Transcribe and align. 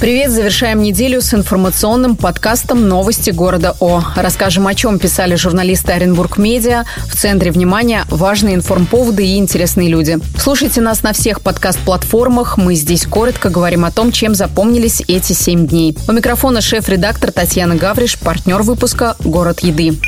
Привет, 0.00 0.30
завершаем 0.30 0.82
неделю 0.82 1.22
с 1.22 1.32
информационным 1.32 2.16
подкастом 2.16 2.86
«Новости 2.86 3.30
города 3.30 3.74
О». 3.80 4.02
Расскажем, 4.14 4.66
о 4.66 4.74
чем 4.74 4.98
писали 4.98 5.36
журналисты 5.36 5.92
Оренбург 5.92 6.36
Медиа. 6.36 6.84
В 7.08 7.16
центре 7.16 7.50
внимания 7.50 8.04
важные 8.10 8.56
информповоды 8.56 9.26
и 9.26 9.38
интересные 9.38 9.88
люди. 9.88 10.18
Слушайте 10.38 10.82
нас 10.82 11.02
на 11.02 11.14
всех 11.14 11.40
подкаст-платформах. 11.40 12.58
Мы 12.58 12.74
здесь 12.74 13.06
коротко 13.06 13.48
говорим 13.48 13.86
о 13.86 13.90
том, 13.90 14.12
чем 14.12 14.34
запомнились 14.34 15.02
эти 15.08 15.32
семь 15.32 15.66
дней. 15.66 15.96
У 16.06 16.12
микрофона 16.12 16.60
шеф-редактор 16.60 17.32
Татьяна 17.32 17.74
Гавриш, 17.74 18.18
партнер 18.18 18.62
выпуска 18.62 19.16
«Город 19.24 19.60
еды». 19.60 19.98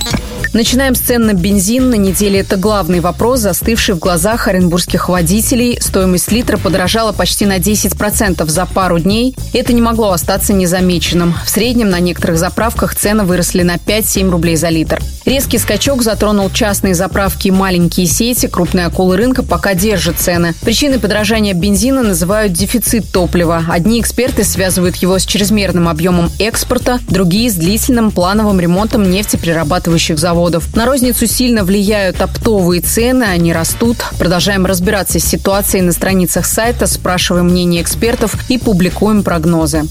Начинаем 0.54 0.94
с 0.94 1.00
цен 1.00 1.26
на 1.26 1.34
бензин. 1.34 1.90
На 1.90 1.96
неделе 1.96 2.40
это 2.40 2.56
главный 2.56 3.00
вопрос, 3.00 3.40
застывший 3.40 3.94
в 3.94 3.98
глазах 3.98 4.48
оренбургских 4.48 5.08
водителей. 5.10 5.78
Стоимость 5.80 6.32
литра 6.32 6.56
подорожала 6.56 7.12
почти 7.12 7.44
на 7.44 7.58
10% 7.58 8.46
за 8.48 8.66
пару 8.66 8.98
дней. 8.98 9.36
Это 9.52 9.74
не 9.74 9.82
могло 9.82 10.10
остаться 10.10 10.54
незамеченным. 10.54 11.34
В 11.44 11.50
среднем 11.50 11.90
на 11.90 12.00
некоторых 12.00 12.38
заправках 12.38 12.94
цены 12.94 13.24
выросли 13.24 13.62
на 13.62 13.74
5-7 13.76 14.30
рублей 14.30 14.56
за 14.56 14.70
литр. 14.70 15.02
Резкий 15.26 15.58
скачок 15.58 16.02
затронул 16.02 16.48
частные 16.50 16.94
заправки 16.94 17.48
и 17.48 17.50
маленькие 17.50 18.06
сети. 18.06 18.46
Крупные 18.46 18.86
акулы 18.86 19.18
рынка 19.18 19.42
пока 19.42 19.74
держат 19.74 20.18
цены. 20.18 20.54
Причиной 20.62 20.98
подорожания 20.98 21.52
бензина 21.52 22.02
называют 22.02 22.54
дефицит 22.54 23.12
топлива. 23.12 23.64
Одни 23.68 24.00
эксперты 24.00 24.44
связывают 24.44 24.96
его 24.96 25.18
с 25.18 25.26
чрезмерным 25.26 25.88
объемом 25.88 26.30
экспорта, 26.38 27.00
другие– 27.08 27.50
с 27.50 27.54
длительным 27.54 28.10
плановым 28.10 28.60
ремонтом 28.60 29.10
нефтеперерабатывающих 29.10 30.18
заводов 30.18 30.37
заводов. 30.38 30.76
На 30.76 30.86
розницу 30.86 31.26
сильно 31.26 31.64
влияют 31.64 32.20
оптовые 32.20 32.80
цены, 32.80 33.24
они 33.24 33.52
растут. 33.52 33.96
Продолжаем 34.18 34.66
разбираться 34.66 35.18
с 35.18 35.24
ситуацией 35.24 35.82
на 35.82 35.92
страницах 35.92 36.46
сайта, 36.46 36.86
спрашиваем 36.86 37.46
мнение 37.46 37.82
экспертов 37.82 38.36
и 38.48 38.58
публикуем 38.58 39.22
прогнозы. 39.24 39.82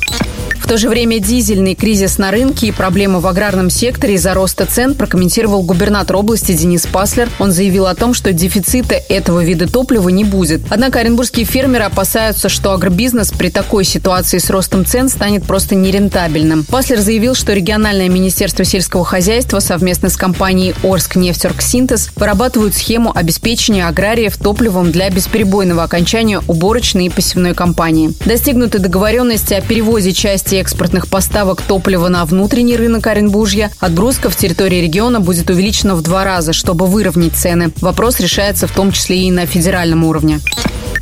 В 0.68 0.70
то 0.70 0.76
же 0.76 0.90
время 0.90 1.20
дизельный 1.20 1.76
кризис 1.76 2.18
на 2.18 2.30
рынке 2.30 2.68
и 2.68 2.72
проблемы 2.74 3.22
в 3.22 3.28
аграрном 3.28 3.70
секторе 3.70 4.16
из-за 4.16 4.34
роста 4.34 4.66
цен 4.66 4.96
прокомментировал 4.96 5.64
губернатор 5.64 6.18
области 6.18 6.52
Денис 6.52 6.86
Паслер. 6.86 7.30
Он 7.40 7.54
заявил 7.54 7.88
о 7.88 7.96
том, 7.96 8.14
что 8.14 8.34
дефицита 8.34 8.96
этого 8.96 9.46
вида 9.46 9.72
топлива 9.72 10.10
не 10.10 10.26
будет. 10.26 10.60
Однако 10.70 11.00
оренбургские 11.00 11.46
фермеры 11.46 11.86
опасаются, 11.86 12.50
что 12.50 12.74
агробизнес 12.74 13.32
при 13.32 13.50
такой 13.50 13.86
ситуации 13.86 14.40
с 14.40 14.50
ростом 14.50 14.86
цен 14.86 15.08
станет 15.08 15.46
просто 15.46 15.74
нерентабельным. 15.74 16.66
Паслер 16.66 17.00
заявил, 17.00 17.34
что 17.34 17.54
региональное 17.54 18.10
министерство 18.10 18.66
сельского 18.66 19.06
хозяйства 19.06 19.60
совместно 19.60 20.10
с 20.10 20.18
компанией 20.18 20.76
Орск 20.84 21.16
нефтерксинтез 21.16 22.10
вырабатывают 22.18 22.76
схему 22.76 23.16
обеспечения 23.16 23.88
аграриев 23.88 24.36
топливом 24.36 24.92
для 24.92 25.10
бесперебойного 25.10 25.84
окончания 25.84 26.42
уборочной 26.46 27.06
и 27.06 27.10
посевной 27.10 27.54
кампании. 27.54 28.12
Достигнуты 28.26 28.80
договоренности 28.80 29.54
о 29.54 29.62
переводе 29.62 30.12
части 30.12 30.57
экспортных 30.60 31.08
поставок 31.08 31.62
топлива 31.62 32.08
на 32.08 32.26
внутренний 32.26 32.76
рынок 32.76 33.08
Оренбуржья, 33.08 33.72
отгрузка 33.80 34.30
в 34.30 34.36
территории 34.36 34.82
региона 34.82 35.20
будет 35.20 35.50
увеличена 35.50 35.96
в 35.96 36.02
два 36.02 36.24
раза, 36.24 36.54
чтобы 36.54 36.88
выровнять 36.88 37.36
цены. 37.36 37.72
Вопрос 37.82 38.20
решается 38.20 38.68
в 38.68 38.72
том 38.72 38.92
числе 38.92 39.20
и 39.24 39.32
на 39.32 39.46
федеральном 39.46 40.04
уровне. 40.04 40.40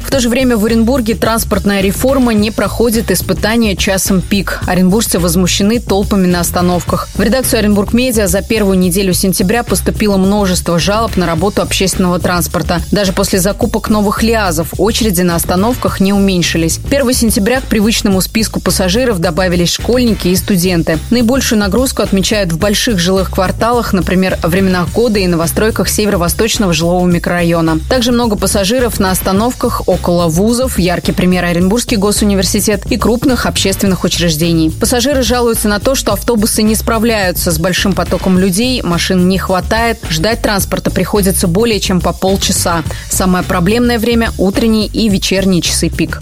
В 0.05 0.11
то 0.15 0.21
же 0.21 0.29
время 0.29 0.55
в 0.55 0.63
Оренбурге 0.63 1.15
транспортная 1.15 1.81
реформа 1.81 2.33
не 2.33 2.51
проходит 2.51 3.11
испытания 3.11 3.75
часом 3.75 4.21
пик. 4.21 4.61
Оренбуржцы 4.65 5.19
возмущены 5.19 5.79
толпами 5.79 6.27
на 6.27 6.39
остановках. 6.39 7.09
В 7.15 7.21
редакцию 7.21 7.59
Оренбург 7.59 7.91
Медиа 7.91 8.27
за 8.27 8.41
первую 8.41 8.77
неделю 8.77 9.13
сентября 9.13 9.63
поступило 9.63 10.15
множество 10.15 10.79
жалоб 10.79 11.17
на 11.17 11.25
работу 11.25 11.61
общественного 11.61 12.19
транспорта. 12.19 12.81
Даже 12.91 13.11
после 13.11 13.39
закупок 13.39 13.89
новых 13.89 14.23
лиазов 14.23 14.69
очереди 14.77 15.21
на 15.21 15.35
остановках 15.35 15.99
не 15.99 16.13
уменьшились. 16.13 16.79
1 16.89 17.11
сентября 17.11 17.59
к 17.59 17.65
привычному 17.65 18.21
списку 18.21 18.61
пассажиров 18.61 19.19
добавились 19.19 19.73
школьники 19.73 20.29
и 20.29 20.35
студенты. 20.37 20.97
Наибольшую 21.09 21.59
нагрузку 21.59 22.03
отмечают 22.03 22.53
в 22.53 22.59
больших 22.59 22.99
жилых 22.99 23.31
кварталах, 23.31 23.91
например, 23.91 24.37
временах 24.43 24.93
года 24.93 25.19
и 25.19 25.27
новостройках 25.27 25.89
северо-восточного 25.89 26.71
жилого 26.73 27.05
микрорайона. 27.05 27.79
Также 27.89 28.13
много 28.13 28.37
пассажиров 28.37 28.99
на 28.99 29.11
остановках 29.11 29.81
около 29.95 30.27
вузов, 30.27 30.77
яркий 30.77 31.13
пример 31.13 31.45
Оренбургский 31.45 31.97
госуниверситет 31.97 32.85
и 32.91 32.97
крупных 32.97 33.45
общественных 33.45 34.03
учреждений. 34.03 34.69
Пассажиры 34.69 35.23
жалуются 35.23 35.69
на 35.69 35.79
то, 35.79 35.95
что 35.95 36.11
автобусы 36.11 36.63
не 36.63 36.75
справляются 36.75 37.49
с 37.49 37.59
большим 37.59 37.93
потоком 37.93 38.37
людей, 38.37 38.81
машин 38.81 39.29
не 39.29 39.37
хватает, 39.37 39.99
ждать 40.09 40.41
транспорта 40.41 40.91
приходится 40.91 41.47
более 41.47 41.79
чем 41.79 42.01
по 42.01 42.11
полчаса. 42.11 42.83
Самое 43.09 43.43
проблемное 43.43 43.97
время– 43.97 44.31
утренние 44.37 44.87
и 44.87 45.07
вечерние 45.07 45.61
часы 45.61 45.89
пик. 45.89 46.19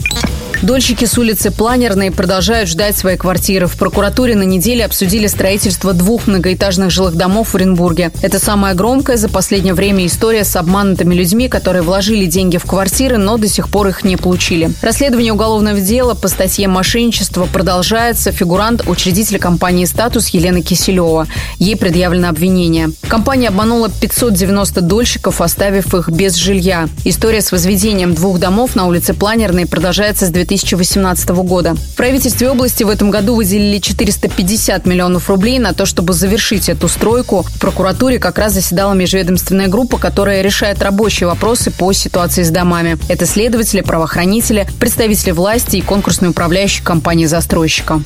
Дольщики 0.63 1.03
с 1.03 1.17
улицы 1.17 1.51
Планерной 1.51 2.09
продолжают 2.09 2.69
ждать 2.69 2.95
свои 2.95 3.17
квартиры. 3.17 3.67
В 3.67 3.75
прокуратуре 3.75 4.33
на 4.37 4.43
неделе 4.43 4.85
обсудили 4.85 5.27
строительство 5.27 5.91
двух 5.91 6.25
многоэтажных 6.25 6.89
жилых 6.89 7.15
домов 7.15 7.49
в 7.49 7.55
Оренбурге. 7.55 8.13
Это 8.21 8.39
самая 8.39 8.73
громкая 8.73 9.17
за 9.17 9.27
последнее 9.27 9.73
время 9.73 10.05
история 10.05 10.45
с 10.45 10.55
обманутыми 10.55 11.13
людьми, 11.15 11.49
которые 11.49 11.81
вложили 11.81 12.27
деньги 12.27 12.55
в 12.55 12.63
квартиры, 12.63 13.17
но 13.17 13.35
до 13.35 13.49
сих 13.49 13.67
пор 13.67 13.89
их 13.89 14.05
не 14.05 14.15
получили. 14.15 14.71
Расследование 14.81 15.33
уголовного 15.33 15.81
дела 15.81 16.13
по 16.13 16.29
статье 16.29 16.69
«Мошенничество» 16.69 17.45
продолжается. 17.45 18.31
Фигурант– 18.31 18.83
учредитель 18.87 19.39
компании 19.39 19.83
«Статус» 19.83 20.29
Елена 20.29 20.61
Киселева. 20.61 21.27
Ей 21.59 21.75
предъявлено 21.75 22.29
обвинение. 22.29 22.91
Компания 23.09 23.49
обманула 23.49 23.89
590 23.89 24.79
дольщиков, 24.79 25.41
оставив 25.41 25.93
их 25.93 26.07
без 26.07 26.35
жилья. 26.35 26.87
История 27.03 27.41
с 27.41 27.51
возведением 27.51 28.13
двух 28.13 28.39
домов 28.39 28.77
на 28.77 28.87
улице 28.87 29.13
Планерной 29.13 29.65
продолжается 29.65 30.25
с 30.25 30.29
2000 30.29 30.52
2018 30.57 31.29
года. 31.29 31.75
В 31.75 31.95
правительстве 31.95 32.49
области 32.49 32.83
в 32.83 32.89
этом 32.89 33.11
году 33.11 33.35
выделили 33.35 33.79
450 33.79 34.85
миллионов 34.85 35.29
рублей 35.29 35.59
на 35.59 35.73
то, 35.73 35.85
чтобы 35.85 36.13
завершить 36.13 36.69
эту 36.69 36.87
стройку. 36.87 37.43
В 37.43 37.59
прокуратуре 37.59 38.19
как 38.19 38.37
раз 38.37 38.53
заседала 38.53 38.93
межведомственная 38.93 39.67
группа, 39.67 39.97
которая 39.97 40.41
решает 40.41 40.81
рабочие 40.81 41.27
вопросы 41.27 41.71
по 41.71 41.91
ситуации 41.93 42.43
с 42.43 42.49
домами. 42.49 42.97
Это 43.09 43.25
следователи, 43.25 43.81
правоохранители, 43.81 44.67
представители 44.79 45.31
власти 45.31 45.77
и 45.77 45.81
конкурсные 45.81 46.29
управляющие 46.29 46.83
компании 46.83 47.25
застройщика. 47.25 48.01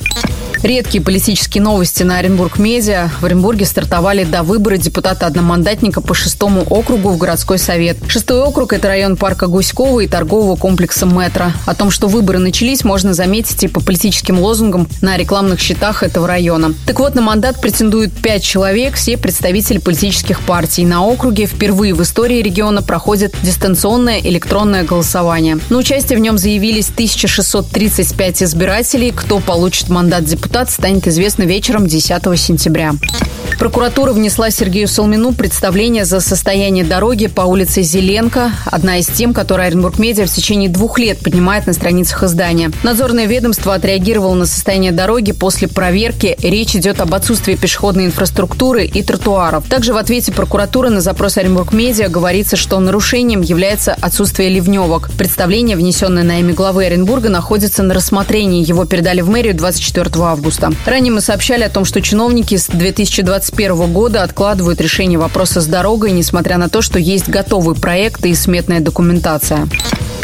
Редкие 0.62 1.02
политические 1.02 1.62
новости 1.62 2.02
на 2.02 2.18
Оренбург 2.18 2.58
Медиа. 2.58 3.10
В 3.20 3.24
Оренбурге 3.24 3.64
стартовали 3.64 4.24
до 4.24 4.42
выбора 4.42 4.76
депутата-одномандатника 4.76 6.00
по 6.00 6.14
шестому 6.14 6.62
округу 6.62 7.10
в 7.10 7.16
городской 7.16 7.58
совет. 7.58 7.96
Шестой 8.08 8.40
округ– 8.40 8.72
это 8.74 8.88
район 8.88 9.16
парка 9.16 9.46
Гуськова 9.46 10.00
и 10.00 10.08
торгового 10.08 10.56
комплекса 10.56 11.06
«Метро». 11.06 11.52
О 11.64 11.74
том, 11.76 11.92
что 11.92 12.08
выборы 12.08 12.40
начались, 12.40 12.82
можно 12.82 13.14
заметить 13.14 13.62
и 13.62 13.68
по 13.68 13.80
политическим 13.80 14.40
лозунгам 14.40 14.88
на 15.00 15.16
рекламных 15.16 15.60
счетах 15.60 16.02
этого 16.02 16.26
района. 16.26 16.74
Так 16.86 16.98
вот, 16.98 17.14
на 17.14 17.22
мандат 17.22 17.60
претендуют 17.60 18.12
пять 18.12 18.42
человек, 18.42 18.94
все 18.94 19.16
представители 19.16 19.78
политических 19.78 20.40
партий. 20.40 20.84
На 20.84 21.04
округе 21.04 21.46
впервые 21.46 21.94
в 21.94 22.02
истории 22.02 22.42
региона 22.42 22.82
проходит 22.82 23.36
дистанционное 23.44 24.18
электронное 24.18 24.82
голосование. 24.82 25.60
На 25.70 25.76
участие 25.76 26.18
в 26.18 26.20
нем 26.20 26.36
заявились 26.36 26.88
1635 26.88 28.42
избирателей. 28.42 29.12
Кто 29.12 29.38
получит 29.38 29.88
мандат 29.88 30.24
депутата 30.24 30.47
депутат 30.48 30.70
станет 30.70 31.06
известно 31.06 31.42
вечером 31.42 31.86
10 31.86 32.40
сентября. 32.40 32.94
Прокуратура 33.58 34.12
внесла 34.12 34.50
Сергею 34.50 34.86
Солмину 34.86 35.32
представление 35.32 36.04
за 36.04 36.20
состояние 36.20 36.84
дороги 36.84 37.26
по 37.26 37.42
улице 37.42 37.82
Зеленко, 37.82 38.52
одна 38.66 38.98
из 38.98 39.08
тем, 39.08 39.34
которые 39.34 39.66
Оренбург 39.66 39.98
Медиа 39.98 40.26
в 40.26 40.30
течение 40.30 40.70
двух 40.70 40.98
лет 40.98 41.18
поднимает 41.18 41.66
на 41.66 41.72
страницах 41.72 42.22
издания. 42.22 42.70
Надзорное 42.84 43.26
ведомство 43.26 43.74
отреагировало 43.74 44.34
на 44.34 44.46
состояние 44.46 44.92
дороги 44.92 45.32
после 45.32 45.66
проверки. 45.66 46.36
Речь 46.40 46.76
идет 46.76 47.00
об 47.00 47.12
отсутствии 47.14 47.56
пешеходной 47.56 48.06
инфраструктуры 48.06 48.86
и 48.86 49.02
тротуаров. 49.02 49.66
Также 49.68 49.92
в 49.92 49.96
ответе 49.96 50.32
прокуратуры 50.32 50.88
на 50.90 51.00
запрос 51.00 51.36
Оренбург 51.36 51.72
Медиа 51.72 52.08
говорится, 52.08 52.56
что 52.56 52.78
нарушением 52.78 53.42
является 53.42 53.92
отсутствие 54.00 54.50
ливневок. 54.50 55.10
Представление, 55.18 55.76
внесенное 55.76 56.22
на 56.22 56.38
имя 56.38 56.54
главы 56.54 56.84
Оренбурга, 56.84 57.28
находится 57.28 57.82
на 57.82 57.92
рассмотрении. 57.92 58.64
Его 58.64 58.84
передали 58.84 59.20
в 59.20 59.28
мэрию 59.28 59.54
24 59.54 60.08
августа. 60.22 60.37
Ранее 60.86 61.12
мы 61.12 61.20
сообщали 61.20 61.62
о 61.64 61.70
том, 61.70 61.84
что 61.84 62.00
чиновники 62.00 62.56
с 62.56 62.66
2020 62.66 63.28
2021 63.28 63.92
года 63.92 64.22
откладывают 64.22 64.80
решение 64.80 65.18
вопроса 65.18 65.60
с 65.60 65.66
дорогой, 65.66 66.12
несмотря 66.12 66.58
на 66.58 66.68
то, 66.68 66.82
что 66.82 66.98
есть 66.98 67.28
готовый 67.28 67.74
проект 67.74 68.24
и 68.24 68.34
сметная 68.34 68.80
документация. 68.80 69.68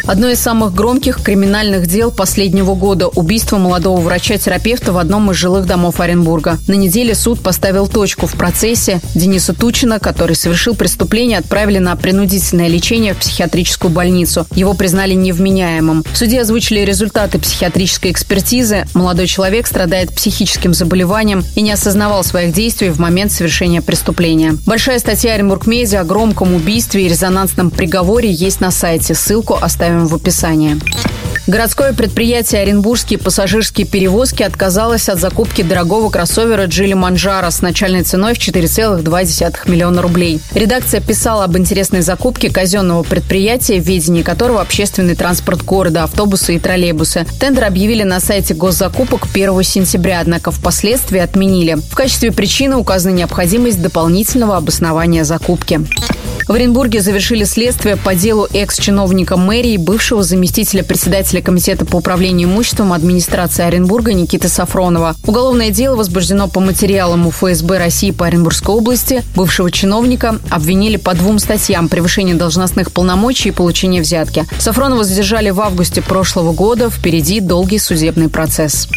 Одно 0.06 0.28
из 0.28 0.38
самых 0.38 0.74
громких 0.74 1.22
криминальных 1.22 1.86
дел 1.86 2.10
последнего 2.10 2.74
года– 2.74 3.08
убийство 3.14 3.56
молодого 3.56 3.98
врача-терапевта 4.00 4.92
в 4.92 4.98
одном 4.98 5.30
из 5.30 5.36
жилых 5.36 5.66
домов 5.66 5.98
Оренбурга. 5.98 6.58
На 6.68 6.74
неделе 6.74 7.14
суд 7.14 7.40
поставил 7.40 7.88
точку 7.88 8.26
в 8.26 8.34
процессе. 8.34 9.00
Дениса 9.14 9.54
Тучина, 9.54 9.98
который 9.98 10.36
совершил 10.36 10.74
преступление, 10.74 11.38
отправили 11.38 11.78
на 11.78 11.96
принудительное 11.96 12.68
лечение 12.68 13.14
в 13.14 13.18
психиатрическую 13.18 13.90
больницу. 13.90 14.46
Его 14.54 14.74
признали 14.74 15.14
невменяемым. 15.14 16.04
В 16.12 16.18
суде 16.18 16.42
озвучили 16.42 16.80
результаты 16.80 17.38
психиатрической 17.38 18.10
экспертизы. 18.10 18.84
Молодой 18.92 19.26
человек 19.26 19.66
страдает 19.66 20.03
психическим 20.12 20.74
заболеванием 20.74 21.44
и 21.54 21.62
не 21.62 21.72
осознавал 21.72 22.24
своих 22.24 22.52
действий 22.52 22.90
в 22.90 22.98
момент 22.98 23.32
совершения 23.32 23.82
преступления. 23.82 24.56
Большая 24.66 24.98
статья 24.98 25.34
Оренбург 25.34 25.66
Медиа 25.66 26.00
о 26.00 26.04
громком 26.04 26.54
убийстве 26.54 27.06
и 27.06 27.08
резонансном 27.08 27.70
приговоре 27.70 28.30
есть 28.30 28.60
на 28.60 28.70
сайте. 28.70 29.14
Ссылку 29.14 29.54
оставим 29.60 30.06
в 30.06 30.14
описании. 30.14 30.76
Городское 31.46 31.92
предприятие 31.92 32.62
«Оренбургские 32.62 33.18
пассажирские 33.18 33.86
перевозки» 33.86 34.42
отказалось 34.42 35.10
от 35.10 35.18
закупки 35.18 35.60
дорогого 35.60 36.08
кроссовера 36.08 36.64
«Джили 36.64 36.94
Манжара» 36.94 37.50
с 37.50 37.60
начальной 37.60 38.02
ценой 38.02 38.32
в 38.32 38.38
4,2 38.38 39.70
миллиона 39.70 40.00
рублей. 40.00 40.40
Редакция 40.54 41.02
писала 41.02 41.44
об 41.44 41.58
интересной 41.58 42.00
закупке 42.00 42.48
казенного 42.48 43.02
предприятия, 43.02 43.78
в 43.78 43.84
ведении 43.84 44.22
которого 44.22 44.62
общественный 44.62 45.14
транспорт 45.16 45.62
города, 45.62 46.04
автобусы 46.04 46.54
и 46.54 46.58
троллейбусы. 46.58 47.26
Тендер 47.38 47.64
объявили 47.64 48.04
на 48.04 48.20
сайте 48.20 48.54
госзакупок 48.54 49.26
1 49.30 49.62
сентября, 49.64 50.20
однако 50.20 50.50
впоследствии 50.50 51.20
отменили. 51.20 51.74
В 51.74 51.94
качестве 51.94 52.32
причины 52.32 52.76
указана 52.76 53.12
необходимость 53.12 53.82
дополнительного 53.82 54.56
обоснования 54.56 55.24
закупки. 55.24 55.82
В 56.46 56.52
Оренбурге 56.52 57.00
завершили 57.00 57.44
следствие 57.44 57.96
по 57.96 58.14
делу 58.14 58.46
экс-чиновника 58.52 59.36
мэрии, 59.36 59.76
бывшего 59.76 60.22
заместителя 60.22 60.82
председателя 60.82 61.40
Комитета 61.40 61.84
по 61.86 61.96
управлению 61.96 62.48
имуществом 62.48 62.92
администрации 62.92 63.64
Оренбурга 63.64 64.12
Никиты 64.12 64.48
Сафронова. 64.48 65.16
Уголовное 65.26 65.70
дело 65.70 65.96
возбуждено 65.96 66.48
по 66.48 66.60
материалам 66.60 67.30
ФСБ 67.30 67.78
России 67.78 68.10
по 68.10 68.26
Оренбургской 68.26 68.74
области. 68.74 69.22
Бывшего 69.34 69.70
чиновника 69.70 70.38
обвинили 70.50 70.96
по 70.96 71.14
двум 71.14 71.38
статьям– 71.38 71.88
превышение 71.90 72.34
должностных 72.34 72.92
полномочий 72.92 73.48
и 73.48 73.52
получение 73.52 74.02
взятки. 74.02 74.46
Сафронова 74.58 75.02
задержали 75.04 75.50
в 75.50 75.60
августе 75.60 76.02
прошлого 76.02 76.52
года. 76.52 76.90
Впереди 76.90 77.40
долгий 77.40 77.78
судебный 77.78 78.28
процесс. 78.28 78.88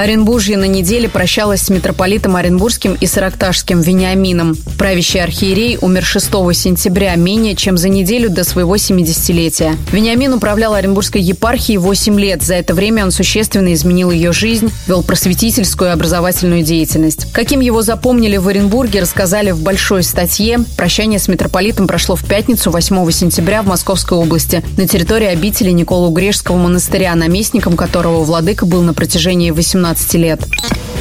Оренбуржье 0.00 0.56
на 0.56 0.64
неделе 0.64 1.10
прощалась 1.10 1.60
с 1.60 1.68
митрополитом 1.68 2.34
Оренбургским 2.34 2.96
и 2.98 3.04
Саракташским 3.04 3.82
Вениамином. 3.82 4.56
Правящий 4.78 5.22
архиерей 5.22 5.76
умер 5.78 6.06
6 6.06 6.26
сентября, 6.54 7.16
менее 7.16 7.54
чем 7.54 7.76
за 7.76 7.90
неделю 7.90 8.30
до 8.30 8.42
своего 8.44 8.76
70-летия. 8.76 9.76
Вениамин 9.92 10.32
управлял 10.32 10.72
Оренбургской 10.72 11.20
епархией 11.20 11.76
8 11.76 12.18
лет. 12.18 12.42
За 12.42 12.54
это 12.54 12.72
время 12.72 13.04
он 13.04 13.10
существенно 13.10 13.74
изменил 13.74 14.10
ее 14.10 14.32
жизнь, 14.32 14.72
вел 14.86 15.02
просветительскую 15.02 15.90
и 15.90 15.92
образовательную 15.92 16.62
деятельность. 16.62 17.30
Каким 17.34 17.60
его 17.60 17.82
запомнили 17.82 18.38
в 18.38 18.48
Оренбурге, 18.48 19.02
рассказали 19.02 19.50
в 19.50 19.60
большой 19.60 20.02
статье. 20.02 20.60
Прощание 20.78 21.18
с 21.18 21.28
митрополитом 21.28 21.86
прошло 21.86 22.16
в 22.16 22.24
пятницу 22.24 22.70
8 22.70 23.10
сентября 23.10 23.60
в 23.60 23.66
Московской 23.66 24.16
области 24.16 24.64
на 24.78 24.88
территории 24.88 25.26
обители 25.26 25.72
Никола 25.72 26.10
Грешского 26.10 26.56
монастыря, 26.56 27.14
наместником 27.14 27.76
которого 27.76 28.24
владыка 28.24 28.64
был 28.64 28.80
на 28.80 28.94
протяжении 28.94 29.50
18 29.50 29.89
18 29.90 30.14
лет. 30.14 30.40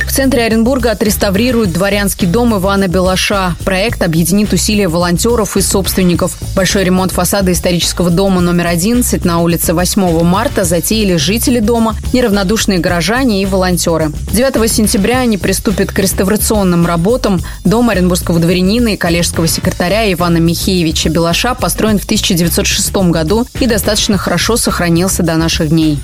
В 0.08 0.12
центре 0.12 0.44
Оренбурга 0.44 0.92
отреставрируют 0.92 1.72
дворянский 1.72 2.28
дом 2.28 2.58
Ивана 2.58 2.88
Белаша. 2.88 3.56
Проект 3.64 4.02
объединит 4.02 4.52
усилия 4.52 4.88
волонтеров 4.88 5.56
и 5.56 5.62
собственников. 5.62 6.36
Большой 6.56 6.84
ремонт 6.84 7.12
фасада 7.12 7.52
исторического 7.52 8.10
дома 8.10 8.42
номер 8.42 8.68
11 8.68 9.24
на 9.24 9.40
улице 9.40 9.74
8 9.74 10.24
марта 10.24 10.64
затеяли 10.64 11.16
жители 11.18 11.60
дома, 11.60 11.96
неравнодушные 12.12 12.80
горожане 12.80 13.44
и 13.44 13.46
волонтеры. 13.46 14.12
9 14.32 14.72
сентября 14.72 15.20
они 15.20 15.38
приступят 15.38 15.92
к 15.92 16.00
реставрационным 16.00 16.88
работам. 16.88 17.40
Дом 17.64 17.90
оренбургского 17.90 18.40
дворянина 18.40 18.90
и 18.90 18.98
коллежского 18.98 19.48
секретаря 19.48 20.12
Ивана 20.12 20.38
Михеевича 20.38 21.10
Белаша 21.10 21.54
построен 21.54 22.00
в 22.00 22.06
1906 22.06 22.92
году 23.12 23.46
и 23.60 23.68
достаточно 23.68 24.18
хорошо 24.18 24.58
сохранился 24.58 25.22
до 25.22 25.36
наших 25.36 25.70
дней. 25.70 26.00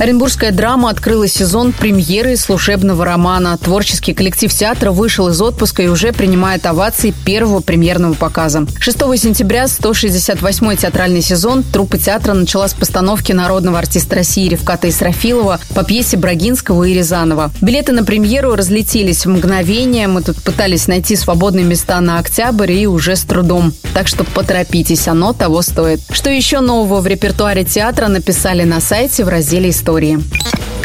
Оренбургская 0.00 0.50
драма 0.50 0.88
открыла 0.88 1.28
сезон 1.28 1.72
премьеры 1.72 2.34
служебного 2.34 3.04
романа. 3.04 3.58
Творческий 3.58 4.14
коллектив 4.14 4.50
театра 4.50 4.92
вышел 4.92 5.28
из 5.28 5.42
отпуска 5.42 5.82
и 5.82 5.88
уже 5.88 6.14
принимает 6.14 6.64
овации 6.64 7.12
первого 7.26 7.60
премьерного 7.60 8.14
показа. 8.14 8.66
6 8.78 8.98
сентября 9.18 9.64
168-й 9.64 10.78
театральный 10.78 11.20
сезон 11.20 11.62
труппа 11.62 11.98
театра 11.98 12.32
начала 12.32 12.66
с 12.68 12.72
постановки 12.72 13.32
народного 13.32 13.78
артиста 13.78 14.16
России 14.16 14.48
Ревката 14.48 14.88
Исрафилова 14.88 15.60
по 15.74 15.84
пьесе 15.84 16.16
Брагинского 16.16 16.84
и 16.84 16.94
Рязанова. 16.94 17.50
Билеты 17.60 17.92
на 17.92 18.02
премьеру 18.02 18.54
разлетелись 18.54 19.26
в 19.26 19.28
мгновение. 19.28 20.08
Мы 20.08 20.22
тут 20.22 20.42
пытались 20.42 20.88
найти 20.88 21.14
свободные 21.14 21.66
места 21.66 22.00
на 22.00 22.18
октябрь 22.18 22.72
и 22.72 22.86
уже 22.86 23.16
с 23.16 23.24
трудом. 23.24 23.74
Так 23.92 24.08
что 24.08 24.24
поторопитесь, 24.24 25.08
оно 25.08 25.34
того 25.34 25.60
стоит. 25.60 26.00
Что 26.10 26.30
еще 26.30 26.60
нового 26.60 27.02
в 27.02 27.06
репертуаре 27.06 27.64
театра 27.64 28.08
написали 28.08 28.62
на 28.64 28.80
сайте 28.80 29.24
в 29.24 29.28
разделе 29.28 29.68
«История» 29.68 29.89
истории. 29.90 30.18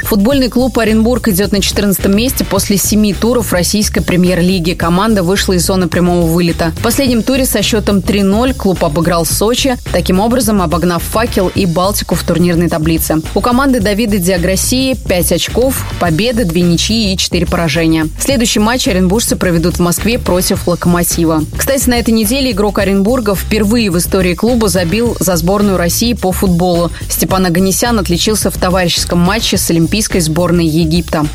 Футбольный 0.06 0.50
клуб 0.50 0.78
«Оренбург» 0.78 1.30
идет 1.30 1.52
на 1.52 1.62
14 1.62 2.06
месте 2.06 2.46
после 2.46 2.78
семи 2.78 3.12
туров 3.12 3.52
российской 3.52 4.02
премьер-лиги. 4.02 4.74
Команда 4.74 5.24
вышла 5.24 5.54
из 5.54 5.66
зоны 5.66 5.88
прямого 5.88 6.28
вылета. 6.28 6.74
В 6.78 6.84
последнем 6.84 7.24
туре 7.24 7.44
со 7.44 7.64
счетом 7.64 7.98
3-0 7.98 8.54
клуб 8.54 8.86
обыграл 8.86 9.26
Сочи, 9.26 9.78
таким 9.92 10.20
образом 10.20 10.62
обогнав 10.62 11.02
«Факел» 11.02 11.52
и 11.56 11.66
«Балтику» 11.66 12.14
в 12.14 12.24
турнирной 12.24 12.70
таблице. 12.70 13.16
У 13.34 13.42
команды 13.42 13.80
Давида 13.80 14.20
Диаграсии 14.20 14.94
5 14.94 15.32
очков, 15.32 15.84
победы, 16.00 16.46
2 16.46 16.62
ничьи 16.62 17.12
и 17.12 17.18
4 17.18 17.48
поражения. 17.48 18.08
Следующий 18.20 18.60
матч 18.60 18.88
оренбуржцы 18.88 19.36
проведут 19.36 19.78
в 19.78 19.82
Москве 19.82 20.20
против 20.20 20.68
«Локомотива». 20.68 21.44
Кстати, 21.58 21.90
на 21.90 21.96
этой 21.96 22.12
неделе 22.12 22.52
игрок 22.52 22.78
Оренбурга 22.78 23.34
впервые 23.34 23.90
в 23.90 23.98
истории 23.98 24.36
клуба 24.36 24.68
забил 24.68 25.18
за 25.20 25.36
сборную 25.36 25.78
России 25.78 26.14
по 26.14 26.32
футболу. 26.32 26.92
Степан 27.10 27.48
Аганесян 27.48 27.98
отличился 27.98 28.52
в 28.52 28.58
товарищеском 28.96 29.20
матче 29.20 29.58
с 29.58 29.70
олимпийской 29.70 30.20
сборной 30.20 30.66
Египта. 30.66 31.26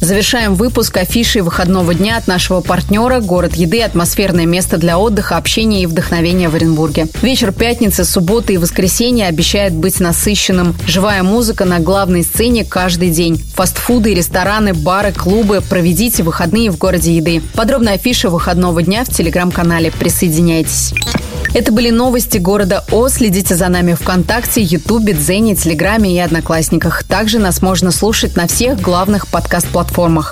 Завершаем 0.00 0.54
выпуск 0.54 0.96
афиши 0.96 1.42
выходного 1.42 1.92
дня 1.92 2.16
от 2.16 2.26
нашего 2.26 2.62
партнера 2.62 3.20
«Город 3.20 3.54
еды. 3.54 3.82
Атмосферное 3.82 4.46
место 4.46 4.78
для 4.78 4.98
отдыха, 4.98 5.36
общения 5.36 5.82
и 5.82 5.86
вдохновения 5.86 6.48
в 6.48 6.54
Оренбурге». 6.54 7.06
Вечер 7.20 7.52
пятницы, 7.52 8.04
субботы 8.04 8.54
и 8.54 8.56
воскресенье 8.56 9.26
обещает 9.26 9.74
быть 9.74 10.00
насыщенным. 10.00 10.74
Живая 10.86 11.22
музыка 11.22 11.66
на 11.66 11.80
главной 11.80 12.22
сцене 12.22 12.64
каждый 12.64 13.10
день. 13.10 13.36
Фастфуды, 13.54 14.14
рестораны, 14.14 14.72
бары, 14.72 15.12
клубы. 15.12 15.60
Проведите 15.60 16.22
выходные 16.22 16.70
в 16.70 16.78
городе 16.78 17.14
еды. 17.14 17.42
Подробная 17.54 17.94
афиша 17.94 18.30
выходного 18.30 18.82
дня 18.82 19.04
в 19.04 19.10
телеграм-канале. 19.10 19.92
Присоединяйтесь. 19.92 20.94
Это 21.52 21.72
были 21.72 21.90
новости 21.90 22.38
города 22.38 22.84
О. 22.92 23.08
Следите 23.08 23.56
за 23.56 23.68
нами 23.68 23.94
ВКонтакте, 23.94 24.62
Ютубе, 24.62 25.14
Дзене, 25.14 25.56
Телеграме 25.56 26.14
и 26.14 26.18
Одноклассниках. 26.18 27.02
Также 27.02 27.38
нас 27.40 27.60
можно 27.60 27.90
слушать 27.90 28.36
на 28.36 28.46
всех 28.46 28.80
главных 28.80 29.26
подкаст-платформах. 29.26 29.89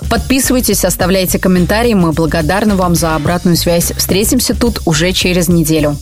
Подписывайтесь, 0.08 0.84
оставляйте 0.84 1.38
комментарии. 1.38 1.94
Мы 1.94 2.12
благодарны 2.12 2.74
вам 2.74 2.94
за 2.94 3.14
обратную 3.14 3.56
связь. 3.56 3.92
Встретимся 3.96 4.54
тут 4.54 4.80
уже 4.86 5.12
через 5.12 5.48
неделю. 5.48 5.96